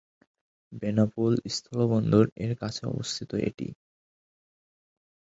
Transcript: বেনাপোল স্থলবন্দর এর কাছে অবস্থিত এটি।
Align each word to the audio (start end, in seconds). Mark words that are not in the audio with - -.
বেনাপোল 0.71 1.33
স্থলবন্দর 1.55 2.25
এর 2.37 2.53
কাছে 2.61 2.81
অবস্থিত 2.87 3.31
এটি। 3.47 3.67